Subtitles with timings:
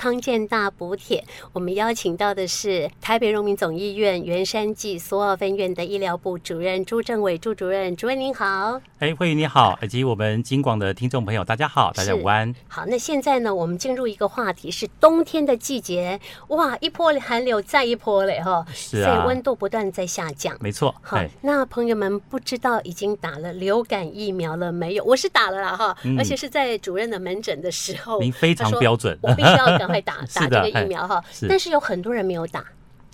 [0.00, 1.22] 康健大补帖，
[1.52, 8.80] 我们邀请到的是台北荣民总医院员山暨苏澳分院的医疗部主任朱政委朱主任，主任您好。
[8.98, 12.54] 哎，慧宇你好，以及我们金广的听众朋友，大家好，大家午安。
[12.66, 20.94] 好，那现在呢，我们进入一个话题，是冬天的季节，哇，一波寒流再一波嘞，哈，是啊，所以温度不断在下降，没错。
[21.02, 25.04] 好，那朋友们不知道已经打了流感疫苗了没有？
[25.04, 31.22] 我是打了啦，哈、嗯，而且是在主任的门诊的时候，您非常标准，我必须要赶快 打打这个疫苗哈。
[31.48, 32.64] 但是有很多人没有打。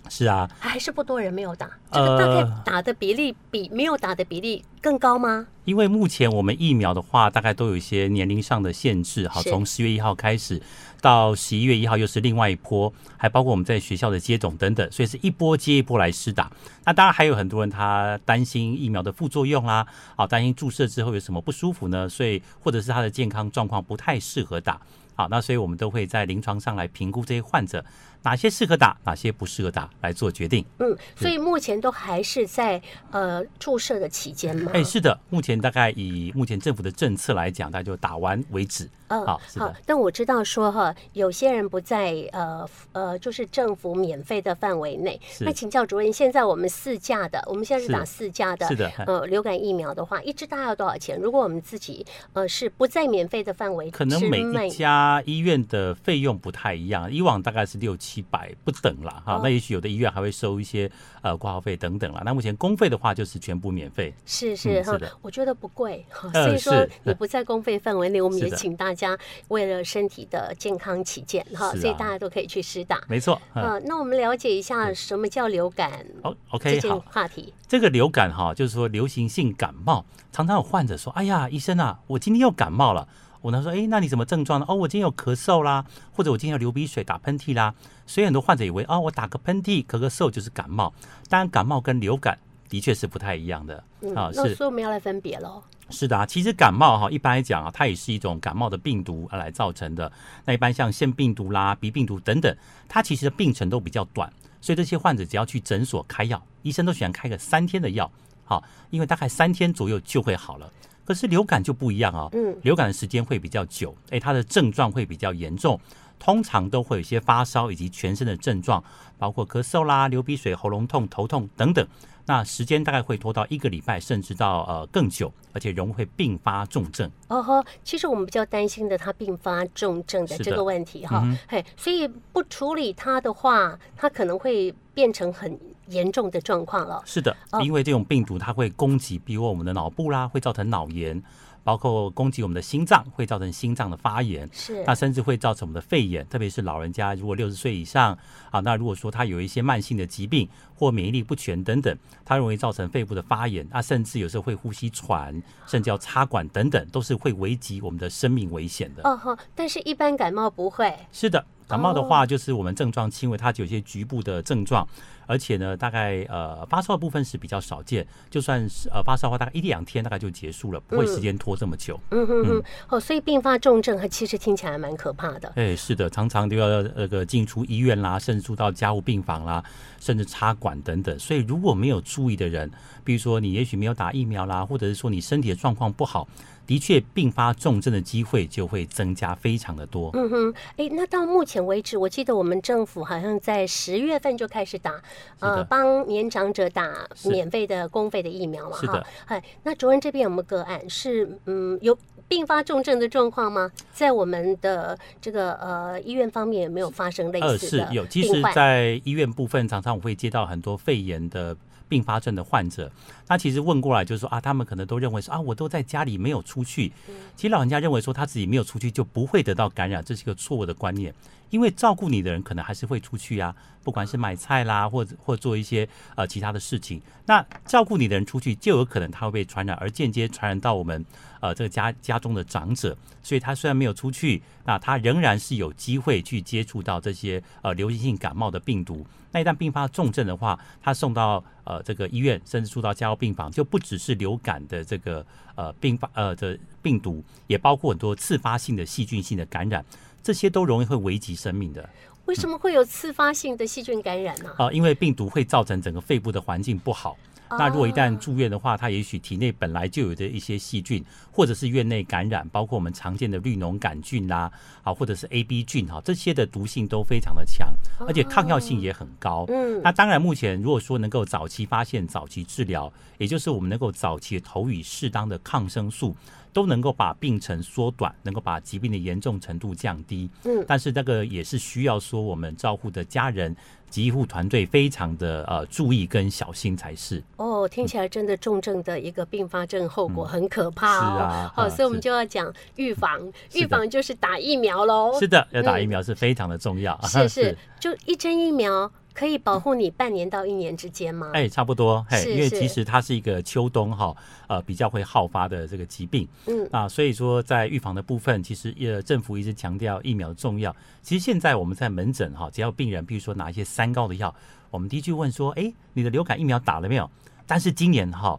[0.08, 5.44] 是啊，还是不多人没有打，这个大概打的比例比没有打的比例更高吗？
[5.48, 10.62] 呃，因为目前我们疫苗的话，大概都有一些年龄上的限制，好，从十月一号开始
[11.00, 16.48] 到十一月一号又是另外一波，还包括我们在学校的接种等等，所以是一波接一波来施打。
[16.84, 22.08] 那当然还有很多人他担心疫苗的副作用啦，啊，担心注射之后有什么不舒服呢？
[22.08, 24.80] 所以或者是他的健康状况不太适合打。
[25.16, 27.82] 好，那所以我们都会在临床上来评估这些患者，
[28.26, 30.64] 哪些适合打，哪些不适合打，来做决定。
[30.80, 32.82] 嗯，所以目前都还是在
[33.12, 34.72] 呃注射的期间吗？
[34.74, 38.90] 哎，是的，目前大概以目前政府的政策来讲，大概就打完为止。
[39.08, 39.72] 嗯，好，好。
[39.86, 45.20] 但我知道说哈，有些人不在呃呃，就是政府免费的范围内。
[45.38, 51.16] 那请教主任，现在我们四价的，我们现在是打四价的，是的，呃，流感疫苗的话，一支大概要多少钱？
[51.20, 54.96] 如果我们自己呃是不在免费的范围，可能每一家。
[54.96, 59.40] 啊，医院的费用不太一样，以往大概是六七百不等了哈。
[59.42, 60.90] 那也许有的医院还会收一些
[61.22, 62.22] 呃挂号费等等了。
[62.24, 66.04] 那目前公费的话就是全部免费，是是哈、嗯，我觉得不贵。
[66.32, 73.00] 所以说你不在公费范围内，我们也请大家为了身体的健康起见哈，所以大家都可以去施打。
[73.08, 76.04] 没错，呃，那我们了解一下什么叫流感？
[76.22, 77.52] 哦，OK，这件话题。
[77.68, 83.08] 这个流感哈，就是说流行性感冒，常常有患者说：“哎呀，医生啊，我今天又感冒了。”
[83.40, 84.66] 我呢说，哎，那你什么症状呢？
[84.68, 87.74] 哦，我今天有咳嗽啦，或者我今天有流鼻水、打喷嚏啦。
[88.06, 90.92] 所以很多患者以为，哦，我打个喷嚏、咳个嗽就是感冒。
[91.28, 93.84] 当然，感冒跟流感的确是不太一样的。
[94.00, 94.54] 嗯、啊，是。
[94.54, 95.62] 所以我们要来分别喽。
[95.88, 100.10] 是的啊，其实感冒哈，一般来讲啊，它也是一种感冒的病毒来造成的。
[100.44, 102.56] 那一般像腺病毒啦、鼻病毒等等，
[102.88, 104.28] 它其实的病程都比较短，
[104.60, 108.10] 所以这些患者只要去诊所开药，医生都喜欢开个三天的药，
[108.44, 110.68] 好，因为大概三天左右就会好了。
[111.06, 115.80] 可是流感就不一样啊，嗯，流感的时间会比较久，哎，它的症状会比较严重，
[116.18, 118.82] 通常都会有一些发烧以及全身的症状，
[119.16, 121.86] 包括咳嗽啦、流鼻水、喉咙痛、头痛等等。
[122.28, 127.08] 那时间大概会拖到一个礼拜，甚至到呃更久，而且容易会并发重症。
[127.28, 135.56] 哦呵，其实我们比较担心的，它并发重症的这个问题哈，嘿、嗯，所以不处理它的话，它可能会变成很。
[135.88, 137.02] 严重的状况了。
[137.04, 141.22] 是的，因为这种病毒它会攻击，比如我们的脑部啦，会造成脑炎，
[141.62, 144.48] 包括攻击我们的心脏，会造成心脏的发炎。
[144.52, 148.16] 是，那甚至会造成我们的肺炎，特别是老人家，如果六十岁以上
[148.50, 159.02] 啊，那如果说他有一些慢性的疾病或免疫力不全等等，它容易造成肺部的发炎，那甚至有时候会呼吸喘，甚至要插管等等，都是会危及我们的生命危险的。
[159.08, 160.94] 哦呵，但是一般感冒不会。
[161.10, 161.44] 是的。
[161.68, 164.86] 感冒的话，就是我们症状轻微，它有些局部的症状，
[165.26, 171.98] 而且呢，大概呃发烧的部分是比较少见，就算是呃发烧的话，大概一两天大概就结束了，不会时间拖这么久。
[172.10, 175.52] 嗯嗯嗯，哦，所以并发重症，它其实听起来蛮可怕的。
[175.56, 179.62] 哎，是的，常常都要那个进出医院啦，甚至住到家务病房啦，
[179.98, 181.18] 甚至插管等等。
[181.18, 182.70] 所以如果没有注意的人，
[183.02, 186.28] 比如说你也许没有打疫苗啦，或者是说你身体的状况不好。
[186.66, 190.10] 的确，并发重症的机会就会增加非常的多。
[190.14, 195.00] 嗯哼，哎，那到目前为止，我记得我们政府好像在十月份就开始打，
[195.38, 198.76] 呃，帮年长者打免费的公费的疫苗嘛。
[198.78, 199.06] 是的。
[199.26, 203.70] 哎，那主任这边有没有个案是嗯有并发重症的状况吗？
[203.92, 207.84] 在我们的这个呃医院方面有没有发生类似的？
[207.84, 208.06] 呃，是有。
[208.06, 211.56] 其实，在医院部分，常常我会接到很多肺炎的。
[211.88, 212.90] 并发症的患者，
[213.28, 216.92] 那其实问过来就是说啊，他们可能都认为说啊，我都在家里没有出去。
[217.36, 221.14] 其实老人家认为说他自己没有出去就不会得到感染，这是一个错误的观念。
[221.50, 227.00] 因为照顾你的人可能还是会出去啊，不管是买菜啦，或者或做一些呃其他的事情。
[227.26, 231.04] 那照顾你的人出去，就有可能他会被传染，而间接传染到我们
[231.40, 232.96] 呃这个家家中的长者。
[233.22, 239.04] 所以他虽然没有出去，那他仍然是有机会去接触到这些呃流行性感冒的病毒。
[239.32, 245.26] 那一旦并发重症的话，他送到呃这个医院，甚至住到加护病房，就不只是流感的这个
[245.56, 249.84] 呃并发呃的病毒，也包括很多次发性的细菌性的感染。
[250.26, 251.88] 这些都容易会危及生命的。
[252.24, 254.50] 为什么会有次发性的细菌感染呢？
[254.58, 257.16] 啊、呃，因为病毒会造成整个肺部的环境不好，
[257.50, 264.50] 那如果一旦住院的话，他也许体内本来就有的一些细菌，或者是院内感染，包括我们常见的绿脓杆菌啦，
[264.82, 267.72] 啊，或者是 A B 菌哈，这些的毒性都非常的强，
[268.06, 269.44] 而且抗药性也很高。
[269.48, 276.16] 嗯，那当然，目前如果说能够早期发现、早期治疗，也就是我们能够早期投予适当的抗生素。
[276.52, 280.26] 都能够把病程缩短，能够把疾病的严重程度降低。
[280.44, 283.54] 嗯，但是那个也是需要说我们照护的家人
[283.85, 287.22] 及医护团队非常的呃注意跟小心才是。
[287.36, 291.00] 哦，听起来真的重症的一个并发症后果很可怕哦。
[291.00, 293.20] 嗯、是啊，好、哦，所以我们就要讲预防，
[293.54, 295.18] 预防就是打疫苗喽。
[295.18, 296.98] 是的，要打疫苗是非常的重要。
[297.02, 298.90] 嗯、是 是，就一针疫苗。
[299.16, 301.30] 可以保护你半年到一年之间吗？
[301.32, 304.14] 哎、欸，差不多，嘿，因为其实它是一个秋冬哈，
[304.46, 310.76] 呃，比较会好发的这个疾病，嗯啊，所以说在预防的部分，其实呃，政府一直强调疫苗的重要。
[311.00, 314.34] 其实现在我们在门诊哈，只要病人比如说拿一些三高的药，
[314.70, 317.10] 我们第一句问说，哎、欸，你的流感疫苗打了没有？
[317.46, 318.38] 但是今年哈。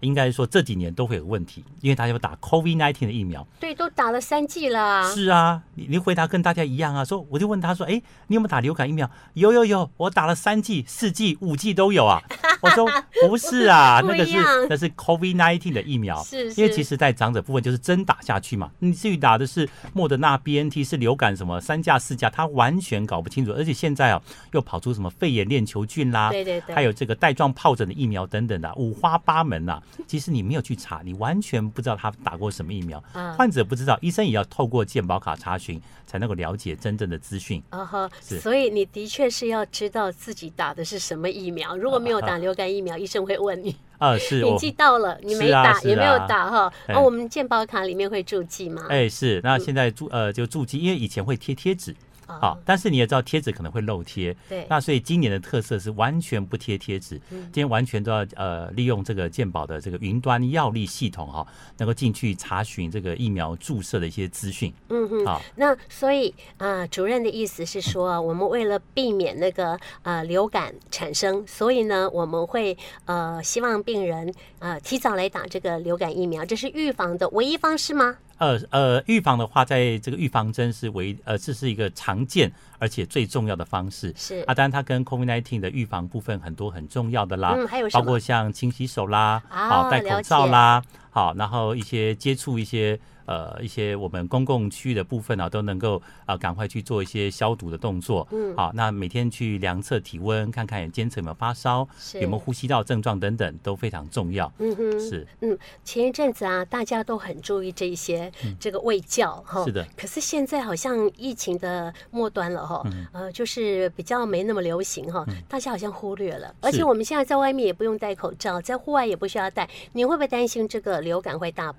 [0.00, 3.46] 应该说这几年都会有问题，因为大家要打 COVID-19 的疫苗。
[3.58, 5.12] 对，都打了三剂了。
[5.12, 7.04] 是啊，你你回答跟大家一样啊。
[7.04, 9.10] 说我就问他说，哎，你有没有打流感疫苗？
[9.34, 12.22] 有有有，我打了三剂、四剂、五剂都有啊。
[12.60, 12.86] 我说
[13.26, 14.32] 不是啊，那个是
[14.68, 16.22] 那是 COVID-19 的疫苗。
[16.22, 16.60] 是，是。
[16.60, 18.70] 因为其实在长者部分就是针打下去嘛。
[18.78, 23.52] 你至于打的是莫德纳、BNT 是流感什么三价四价，他完全搞不清楚。
[23.52, 24.22] 而且现在啊，
[24.52, 29.82] 又跑出什么肺炎链球菌啦，对对对，还有这个带状疱疹的疫苗等等的，五花八门呐、啊。
[30.06, 33.02] 其实你没有去查，你完全不知道他打过什么疫苗。
[33.36, 37.62] 患者不知道，医生也要透过健保卡查询，才能够了解真正的资讯。
[37.70, 41.76] 啊哈，所以你的确是要知道自己打的是什么疫苗。
[41.76, 43.74] 如果没有打流感疫苗，医生会问你。
[43.98, 44.40] 啊，是。
[44.42, 46.72] 年纪到了，你没打也没有打哈。
[46.88, 48.86] 哦，我们健保卡里面会注记吗？
[48.88, 49.40] 哎，是。
[49.42, 51.94] 那现在注呃就注记，因为以前会贴贴纸。
[52.28, 61.46] 好，但是你也知道贴纸可能会漏贴，对，那所以今年的特色是完全不贴贴纸，今天完全都要呃利用这个健保的这个云端药力系统哈，
[61.78, 64.72] 能够进去查询这个疫苗注射的一些资讯。
[64.90, 66.28] 嗯嗯，好，那所以
[66.58, 72.76] 啊、呃，主任的意思是说，我们为了避免那个呃流感产生，所以呢，我们会
[73.06, 78.18] 呃希望病人呃提早来打这个流感疫苗，这是预防的唯一方式吗？
[78.38, 84.12] 呃呃，预防的话，在这个预防针是为呃，这是一个常见而且最重要的方式。
[84.16, 92.98] 是啊，当然它跟 COVID-19 的预防部分很多很重要的啦，嗯，还有包括像勤洗手啦，好、哦、戴口罩啦，好，然后一些接触一些。
[93.28, 98.26] 呃，一些我们公共区域的部分啊，都能够啊赶快去做一些消毒的动作。
[98.32, 104.50] 嗯，好，那每天去量测体温，看看监测有没有发烧，有没有呼吸道症状等等，都非常重要。
[104.58, 105.26] 嗯哼，是。
[105.42, 109.62] 嗯，前一阵子啊，大家都很注意这一些这个卫教哈。
[109.62, 109.86] 是的。
[109.94, 112.82] 可是现在好像疫情的末端了哈，
[113.12, 116.54] 呃，就是比较没那么流行哈，大家好像忽略了。
[116.62, 119.68] 而且我们现在在外面也不用戴口罩，在户外也不需要戴。
[119.92, 121.74] 你会不会担心这个流感会大？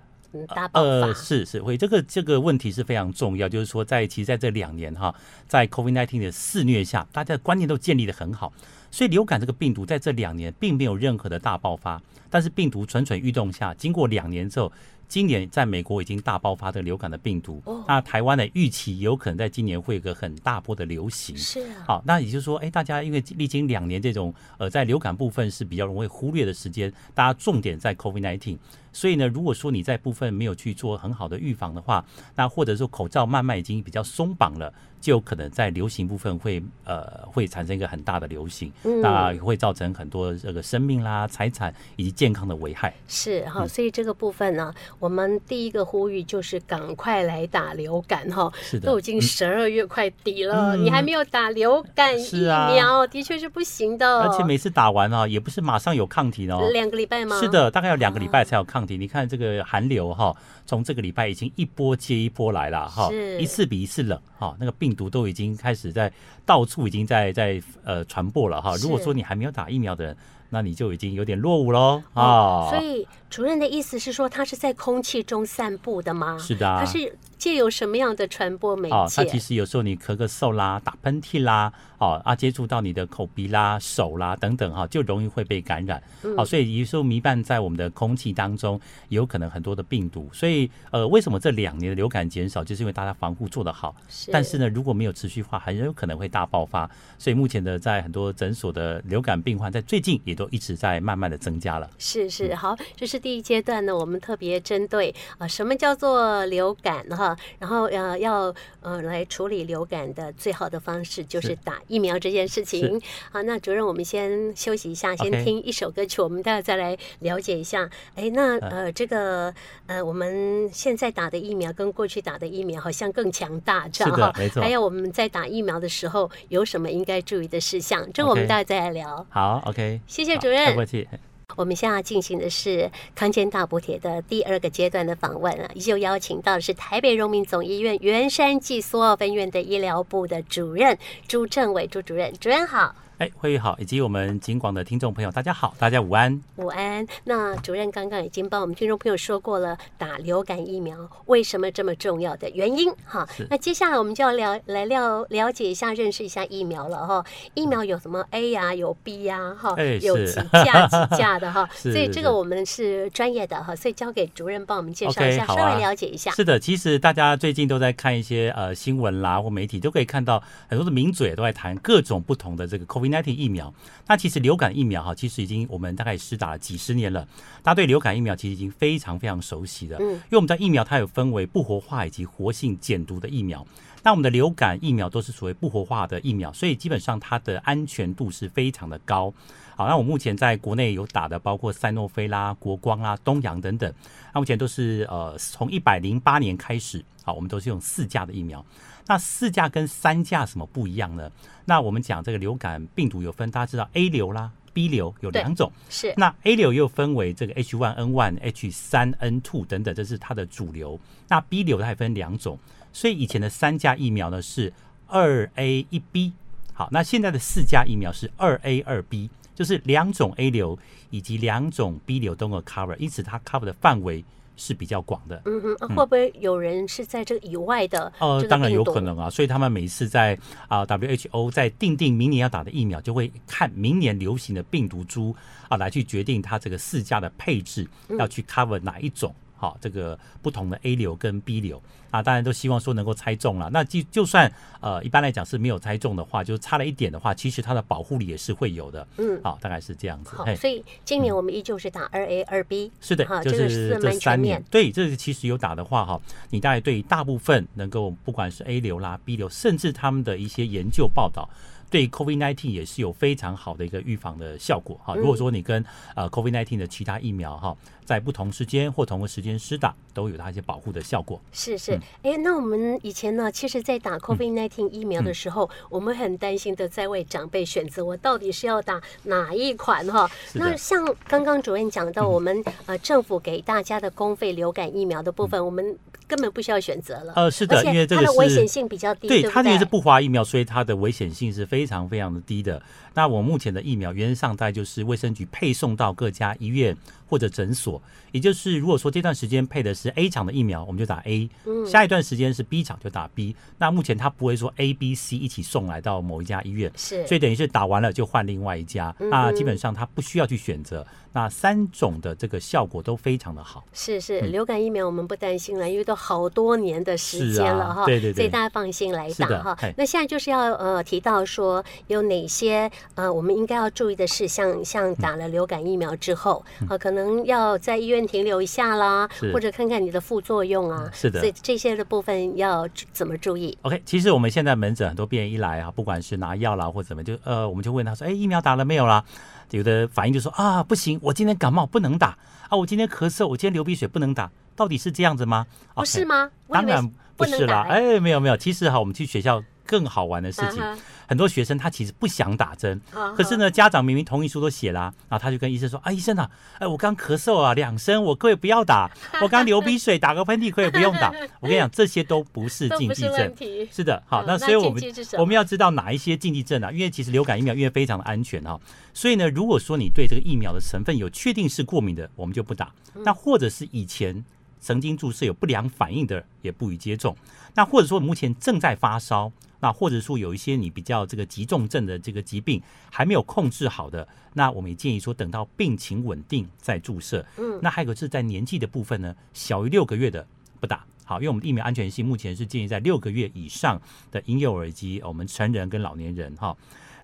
[0.74, 3.50] 呃，是是会，这个这个问题是非常重要。
[3.50, 5.14] 就是说在，在其实在这两年哈，
[5.48, 8.54] 在 COVID-19 的肆虐下，大家的观念都建立的很好，
[8.92, 12.02] 所以流感这个病毒在这两年并没有任何的大爆发。
[12.30, 14.72] 但是病毒蠢蠢欲动下，经过两年之后，
[15.08, 17.60] 今年在美国已经大爆发的流感的病毒。
[17.88, 21.36] 那台湾的预期有可能在今年会有个很大波的流行。
[21.36, 21.84] 是啊。
[21.88, 28.60] 好，那也就是说，哎，大家因为历经两年这种呃，在流感部分是比较容易忽略的时间，大家重点在 COVID-19。
[29.00, 32.04] 所以呢，如果说你在部分没有去做很好的预防的话，
[32.36, 42.94] 那或者说口罩慢慢已经比较松绑了，就有可能在流行部分会呃会产生一个很大的流行，嗯、那会造成很多这个生命啦、财产以及健康的危害。
[43.08, 48.52] 是哈，所以这个部分呢，我们第一个呼吁就是赶快来打流感哈。
[48.62, 54.20] 是的，都已经十二月快底了，嗯、你还没有打流感疫苗，啊、的确是不行的。
[54.24, 57.40] 而且每次打完啊，也不是马上有抗体哦，两个礼拜吗？
[57.40, 58.89] 是的，大概要两个礼拜才有抗体。
[58.98, 66.12] 你看这个寒流哈，从这个礼拜已经一波接一波来了哈，一次比一次冷哈，那个病毒都已经开始在
[66.46, 68.76] 到处已经在在呃传播了哈。
[68.78, 70.18] 如果说你还没有打疫苗的人，
[70.50, 72.70] 那你就已经有点落伍喽啊。
[72.70, 76.38] 所以主任的意思是说，它是在空气中散布的吗？
[76.40, 77.18] 是的，它是。
[77.40, 78.96] 借由什么样的传播媒介？
[78.96, 86.04] 哦，它其实有时候你咳个嗽啦、打喷嚏啦，哦啊，接触到你的口鼻啦、手啦等等哈，就容易会被感染。
[86.36, 90.30] 好，所以有时候弥漫在我们的空气当中，有可能很多的病毒。
[90.34, 93.96] 所以呃，为什么这两年的流感减少，就是因为大家防护做得好。
[94.10, 94.32] 是。
[94.32, 96.90] 但是呢，如果没有持续化，很有可能会大爆发。
[97.20, 100.40] 所以目前的在很多诊所的流感病患，在最近也都。
[100.40, 101.90] 都一直在慢慢的增加了。
[101.98, 113.02] 是是，好，这是第一阶段呢，我们特别针对啊，什么叫做流感哈，然后呃要呃来处理流感的最好的方式就是打疫苗这件事情。
[113.32, 117.90] 好，那主任，我们先休息一下，先听一首歌曲，我们待会再来了解一下。
[118.16, 119.54] 哎，那呃这个
[119.88, 124.62] 呃我们现在打的疫苗跟过去打的疫苗好像更强大，这样哈，没错。
[124.62, 128.08] 还有我们在打疫苗的时候有什么应该注意的事项？
[128.14, 129.26] 这我们待会再来聊。
[129.30, 130.74] 好，OK，谢谢主任。
[130.74, 131.08] 不客气。
[131.56, 142.96] 我们现在进行的是康健大补贴的第二个阶段的访问啊，依旧邀请到的是台北荣民总医院圆山暨苏澳分院的医疗部的主任朱政委朱主任，主任好。
[143.20, 146.42] 哎，慧玉好，以及我们警广的听众朋友，大家好，大家午安。
[146.56, 147.06] 午安。
[147.26, 153.28] 那主任刚刚已经帮我们听众朋友说过了，打流感疫苗为什么这么重要的原因哈。
[153.50, 157.22] 那接下来我们就要聊来了了解一下，认识一下疫苗了哈。
[157.56, 161.70] 疫苗有什么 A 呀、啊，有 B 呀、啊，哈，有几价几价的哈。
[161.76, 166.32] 所以这个我们是专业的哈，所以交给主任帮我们介绍一下，okay, 稍微了解一下。
[166.32, 173.74] 是的，其实大家最近都在看一些呃新闻啦或媒体，都可以看到很多的名嘴都在谈各种不同的这个 COVID-19 疫苗。
[174.08, 177.28] 那其实流感疫苗哈，其实已经我们大概施打了几十年了。
[177.62, 179.98] 大家对流感疫苗其实已经非常非常熟悉了。
[180.00, 183.66] 嗯，因为我们的疫苗它有分为不活化以及活性减毒的疫苗。
[184.02, 189.34] 那我们的流感疫苗都是属于不活化的疫苗，所以基本上它的安全度是非常的高。
[189.76, 193.94] 好，那我目前在国内有打的包括赛诺菲啦、国光啦、东阳等等。
[194.34, 198.66] 那目前都是呃从一百零八年开始，好，我们都是用四价的疫苗。
[199.10, 201.32] 那四价跟三价什么不一样呢？
[201.66, 206.14] 那我们讲这个流感病毒有分，大家知道 A 流啦、B 流有两种，是。
[206.16, 211.00] 那 A 流又分为这个 H1N1、H3N2 等等，这是它的主流。
[211.28, 212.60] 那 B 流它还分两种，
[212.94, 214.72] 所以以前的三价疫苗呢是
[215.08, 216.34] 二 A 一 B，
[216.74, 220.78] 好，那现在的四价疫苗是二 A 二 B，就是两种 A 流
[221.10, 224.24] 以及两种 B 流都有 cover，因此它 cover 的范围。
[224.60, 228.12] 是比较广的，嗯哼，会不会有人是在这个以外的？
[228.20, 230.38] 呃，当然有可能啊，所以他们每次在
[230.68, 235.34] 啊 WHO 在定定明年要打的疫苗，就会看明年流行的病毒株
[235.70, 237.88] 啊来去决定它这个四价的配置
[238.18, 239.34] 要去 cover 哪一种。
[239.60, 243.70] 好，这个不同的 A 流跟 B 流啊，当然都希望说能够猜中了。
[243.72, 244.50] 那就就算
[244.80, 249.06] 呃一般来讲是没有猜中的话，就是差了一点的话，其实它的保护力也是会有的。
[249.18, 250.34] 嗯，好，大概是这样子。
[250.34, 252.92] 好，所以今年我们依旧是打二 A 二 B、嗯。
[253.02, 254.64] 是的，就是这三年。
[254.72, 261.50] 对，这个其实有打的话哈，你大概对大部分能够不管是 A 流啦、B 流，甚至他们的一些研究报道。
[261.90, 265.16] 对 COVID-19 也是有非常好的一个预防的效果哈。
[265.16, 265.84] 如果说你跟
[266.16, 271.40] 呃 COVID-19 的其他疫苗哈，在不同时间或同个时间施打，都有它一些保护的效果。
[271.52, 271.94] 是是，
[272.24, 280.30] 哎、嗯，那我们以前呢，其实，在打 COVID-19 疫苗的时候，嗯、我们很担心的在为长辈选择，我到底是要打哪一款哈？
[280.54, 287.34] 那像刚刚主任讲到，我们呃政府给大家的公费流感疫苗的部分，嗯、我们根本不需要选择了。
[287.36, 292.82] 呃，是的，因为这个它的危险性比较低，对，它因为是不花疫苗，所以它的危险性是非非常非常的低的。
[293.14, 296.94] 那我目前的疫苗原则上在就是卫生局配送到各家医院
[297.30, 301.48] 或者诊所，也就是如果说这段时间配的是 A 厂的疫苗，我们就打 A；
[301.88, 303.56] 下一段时间是 B 厂就打 B。
[303.78, 309.16] 那目前它不会说 A、B、C 一起送来到某一家医院，是，所以等于是打完了就换另外一家。
[309.20, 311.06] 那基本上它不需要去选择。
[311.32, 313.86] 那三种的这个效果都非常的好。
[313.94, 319.78] 是是，流感疫苗我们不担心了，因为都好多年的时间了哈，对对对，所以大家放心来打哈。
[319.96, 331.10] 那现在就是要呃提到说有哪些呃我们应该要注意的事项，像打了流感疫苗之后啊，可能要在医院停留一下啦，或者看看你的副作用啊。
[331.14, 339.24] 是的，所以这些的部分要怎么注意？OK，其实我们现在门诊很多病人一来啊，不管是拿药啦或怎么，就呃我们就问他说，哎，疫苗打了没有啦？
[339.72, 342.38] 有的反应就说啊，不行，我今天感冒不能打
[342.70, 345.66] 啊，我今天咳嗽，我今天流鼻血不能打，到底是这样子吗？
[345.96, 346.50] 不是吗？
[346.70, 349.64] 当然不是啦，哎，没有没有，其实哈，我们去学校。
[349.90, 350.84] 更好玩的事情，
[351.30, 353.00] 很多学生他其实不想打针，
[353.38, 359.08] 可是呢，家长明明同意书都写了，然后他就跟医生说：“啊，医生啊，哎，我刚咳嗽啊两声，我可以不要打；
[359.40, 361.32] 我刚流鼻水，打个喷嚏可以不用打。”
[361.62, 363.54] 我跟你讲，这些都不是禁忌症。
[363.94, 365.04] 是的，好，那所以我们
[365.38, 366.92] 我们要知道哪一些禁忌症啊？
[366.92, 368.80] 因为其实流感疫苗因为非常的安全哈，
[369.14, 372.92] 所以呢，如果说你对这个疫苗的成分有确定是过敏的，我们就不打。
[373.14, 374.44] 那或者是以前
[374.80, 377.36] 曾经注射有不良反应的，也不予接种。
[377.76, 379.52] 那或者说目前正在发烧。
[379.82, 387.46] 那或者说有一些你比较这个急重症的这个疾病还没有控制好的，那我们也建议说等到病情稳定再注射。
[387.56, 390.46] 嗯，那还有个是在年纪的部分呢，小于六个月的
[390.82, 391.06] 不打。
[391.24, 396.76] 好，因为我们疫苗安全性目前是建议在六个月以上的婴幼儿以及我们成人跟老年人哈。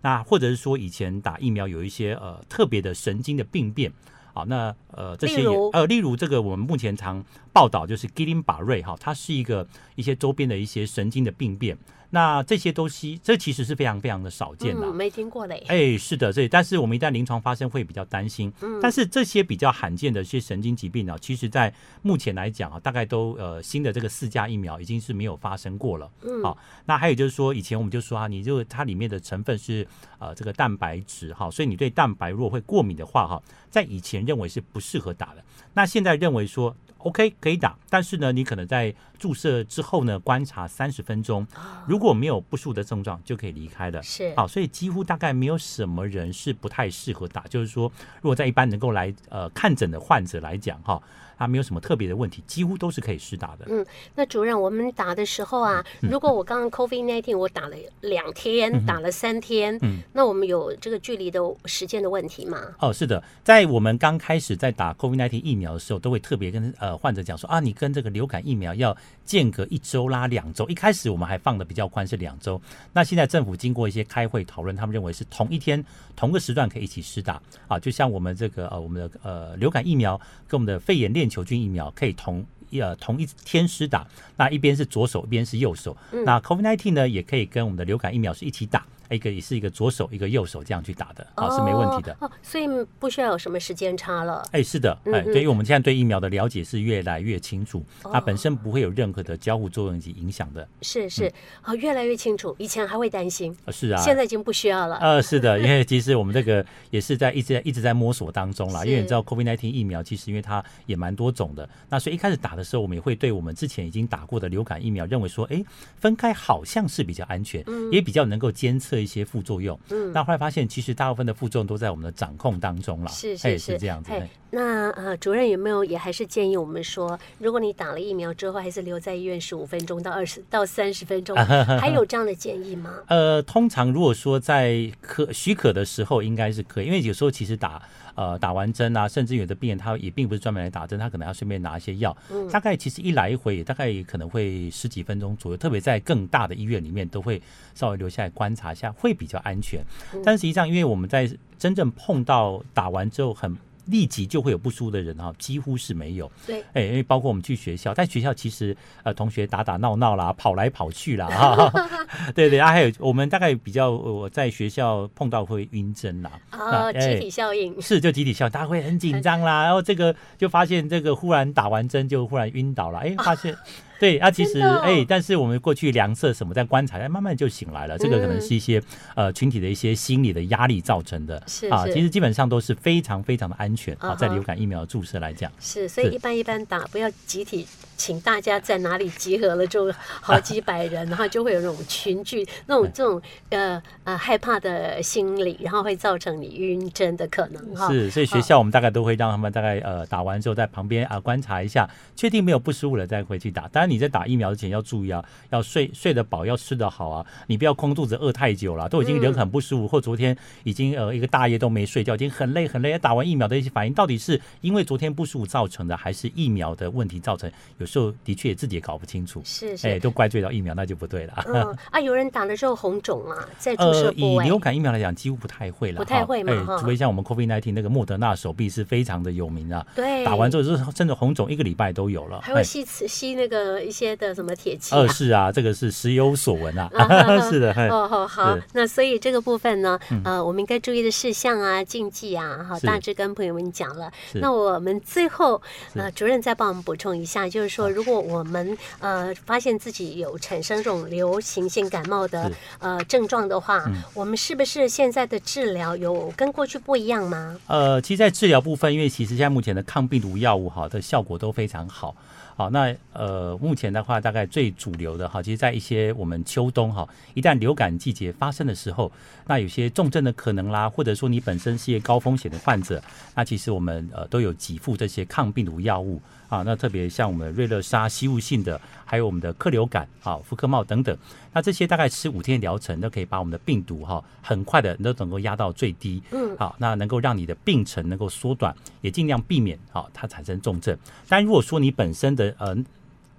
[0.02, 3.92] 那或者是说以前打疫苗有一些呃特别的神经的病变。
[4.36, 7.24] 好，那呃这些也呃，例如这个我们目前常
[7.54, 9.66] 报道就是吉林巴瑞哈，它是一个
[9.96, 11.78] 一些周边的一些神经的病变。
[12.16, 15.62] 那这些东西，这其实是非常非常的少见的，嗯，没听过嘞。
[15.68, 18.50] 哎，是的，所以但是我们一旦临床发生，会比较担心。
[18.62, 26.10] 嗯，但是这些比较罕见的一些神经疾病呢，其实在目前来讲啊，大概都呃新的这个四价疫苗已经是没有发生过了。
[26.22, 29.86] 嗯，好，那还有就是说，以前我们就说啊，你就它里面的成分是
[30.18, 35.44] 呃这个蛋白质哈，所以你对蛋白如果会过敏的话哈，在以前认为是不适合打的，
[35.74, 36.74] 那现在认为说。
[37.06, 41.46] OK，可以打，但是呢，你可能在注射之后呢，观察三十分钟，
[41.88, 44.02] 如果没有不舒服的症状，就可以离开了。
[44.04, 47.42] 是，好，所以几乎大概没有什么人是不太适合打。
[47.48, 51.02] 就是说，如果在一般能够来呃看诊的患者来讲，哈。
[51.38, 53.66] 他没有什么特别的问题，几乎都是可以施打的。
[53.68, 62.60] 嗯，那主任，我们打的时候啊，嗯、如果我刚刚 COVID nineteen 我打了两天，嗯、打了三天，嗯，那我们有这个距离的时间的问题吗？
[62.80, 70.68] 哦，是的，在我们刚开始在打 COVID nineteen 疫苗的时候，都会特别跟呃患者讲说啊，你跟这个流感疫苗要间隔一周啦、两周。
[70.68, 72.62] 一开始我们还放的比较宽，是两周。
[72.94, 75.84] 那现在政府经过一些开会讨论，他们认为是同一天
[76.16, 85.96] 同个时段可以一起施打啊，就像我们这个呃我们的呃流感疫苗跟我们的肺炎链球菌疫苗可以同呃同一天施打，那一边是左手，一边是右手。
[86.12, 88.86] 嗯、那 COVID-19 呢，也可以跟我们的流感疫苗是一起打。
[89.10, 92.16] 一个也是一个左手一个右手这样去打的啊，是没问题的。
[92.20, 92.68] 哦，所以
[93.00, 94.44] 不需要有什么时间差了。
[94.52, 100.68] 哎，是的，哎，对于我们现在对疫苗的了解是越来越清楚，它本身不会有任何的交互作用及影响的。
[100.82, 101.32] 是是，
[101.64, 104.98] 哦，越来越清楚，以前还会担心，是啊，现在已经不需要了。
[104.98, 115.64] 呃，是的，因为其实我们这个也是在一直在一直在摸索当中啦，因为你知道 COVID-19 疫苗其实因为它也蛮多种的，那所以一开始打的时候，我们也会对我们之前已经打过的流感疫苗认为说，哎，
[115.98, 119.80] 分开好像是比较安全，也比较能够监测一些副作用。
[119.90, 123.10] 嗯，那后来发现，其实大部分的副作用都在我们的掌控当中了。
[123.10, 124.12] 是是是，是这样子。
[124.52, 131.36] 那呃，主任有没有也还是建议我们说，如果你打了疫苗之后，还是留在医院十五分钟到二十到三十分钟，
[131.80, 132.94] 还有这样的建议吗？
[133.08, 137.82] 呃，通常如果说在可许可的时候，应该是可以，因为有时候其实打。
[138.16, 142.16] 呃，打完针啊，甚至有的病人他也并不是专门来打针，他可能要顺便拿一些药。
[142.32, 145.58] 嗯，大概其实一来一回，大概可能会十几分钟左右。
[145.58, 147.42] 特别在更大的医院里面，都会
[147.74, 149.84] 稍微留下来观察一下，会比较安全。
[150.24, 151.30] 但实际上，因为我们在
[151.60, 153.56] 真正碰到打完之后很。
[153.88, 156.32] 立即就会有不舒服的人哈，几乎是没有。
[156.46, 161.72] 对，哎，因为包括我们去学校，在学校其实呃，同学打打闹闹啦，跑来跑去啦，哈，
[162.34, 173.56] 对对啊，还有我们大概比较我在学校碰到会晕针啦，啊，集体效应是就集体效应，大家会很紧张啦， 然后这个就发现这个忽然打完针就忽然晕倒了，哎，发现。
[174.00, 177.98] 对，啊，其实哎、欸，但是我们过去量测什么，在观察，哎，慢慢就醒来了。
[177.98, 178.82] 这个可能是一些
[179.16, 187.68] 呃群体的一些心理的压力造成的，是啊，其实基本上都是非常非常的安全啊，在流感疫苗的注射来讲，是，所以一般一般打，不要集体。
[187.98, 197.88] 请大家在哪里集合了，就好 几百人，然后就会有那种群聚、那种这种呃呃害怕的心理，然后会造成你晕针的可能哈。
[197.88, 203.66] 是，所以学校我们大概都会让他们大概呃打完之后在旁边啊观察一下，确定没有不舒服了再回去打。
[203.70, 212.98] 当然你在打疫苗之前要注意啊，要睡睡得饱，要吃得好啊，你不要空肚子饿太久了，都已经人很不舒服，或昨天已经呃一个大夜都没睡觉，已经很累很累。
[213.00, 217.52] 打完疫苗的一些反应到底是因为昨天不舒服造成的，还是疫苗的问题造成？
[217.78, 221.44] 有时候的确自己也搞不清楚，是是，哎，都怪罪到疫苗，那就不对了。
[221.48, 224.38] 嗯啊， 有人打的时候红肿啊，在注射部位。
[224.38, 226.54] 呃，以流感疫苗来讲，几乎不太会了，不太会嘛。
[226.54, 229.86] 哎，除非像我们 COVID-19 那个莫德纳手臂是非常的有名啊。
[229.96, 232.42] 对，打完之后是真的红肿，一个礼拜都有了。
[232.42, 234.96] 还会吸吸那个一些的什么铁剂。
[234.96, 236.90] 呃，是啊，这个是时有所闻啊。
[237.50, 244.12] 是的，哦好好，那所以这个部分呢，呃，我们应该注意的事项啊、禁忌啊，好，大致跟朋友们讲了。
[244.34, 245.62] 那我们最后，
[245.94, 253.84] 呃，主任再帮我们补充一下，就是说，如果我们呃发现自己有产生这种流行性感冒的呃症状的话，
[254.14, 257.58] 我们是不是现在的治疗有跟过去不一样吗？
[257.68, 262.16] 呃，其实，在治疗部分，因为其实现在目前的抗病毒药物哈的效果都非常好。
[262.58, 269.12] 好，那呃，目前的话，大概最主流的哈，其实，在一些我们秋冬哈，一旦流感季节发生的时候，
[269.48, 273.02] 那有些重症的可能啦，或者说你本身是一个高风险的患者，
[273.34, 276.22] 那其实我们呃都有给付这些抗病毒药物。
[276.48, 281.18] 啊，那特别像我们瑞乐沙吸入性的，还有我们的克流感、啊福克茂等等，
[281.52, 286.22] 那这些大概吃五天疗程都可以把我们的病毒哈、啊、很快的都能够压到最低。
[286.32, 290.96] 嗯，好，那能够让你的病程能够缩短，也尽量避免啊它产生重症。
[291.28, 292.78] 但如果说你本身的呃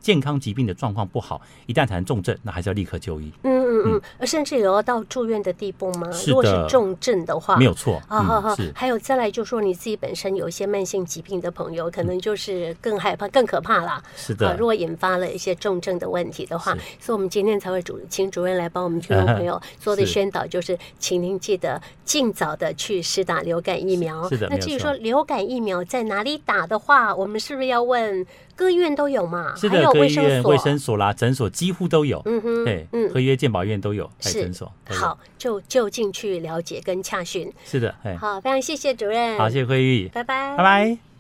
[0.07, 3.29] 健康疾病的状况不好，一旦产生重症，那还是要立刻就医。
[3.43, 6.09] 嗯嗯嗯，甚至有要到住院的地步吗？
[6.29, 8.01] 如果是重症的话，没有错。
[8.07, 14.01] 啊哈哈，还有再来就是说你自己本身有一些慢性疾病的朋友，可能就是更害怕、更可怕啦。
[14.15, 24.29] 是的，如果引发了一些重症的问题的话，所以我们今天才会主请主任来帮我们听众朋友 做的宣导，就是请您记得尽早的去施打流感疫苗。
[24.29, 28.25] 是的，那至于说流感疫苗在哪里打的话，我们是不是要问？
[28.57, 29.55] 各医院都有嘛？
[29.55, 32.21] 是的，各医院、卫生所啦、诊所几乎都有。
[32.25, 34.73] 嗯哼，对，嗯，合约健保院都有，在诊所。
[34.87, 37.53] 好，就就近去了解跟洽询。
[37.65, 39.39] 是的，好，非常谢谢主任。
[39.39, 41.16] 好，谢谢惠玉，拜拜，拜拜。